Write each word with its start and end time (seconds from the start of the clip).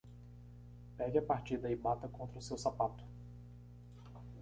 Pegue 0.97 1.19
a 1.19 1.21
partida 1.21 1.69
e 1.69 1.75
bata 1.75 2.07
contra 2.07 2.39
o 2.39 2.41
seu 2.41 2.57
sapato. 2.57 3.03